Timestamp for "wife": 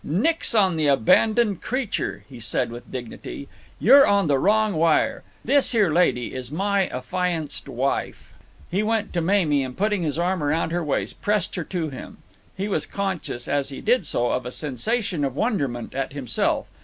7.69-8.33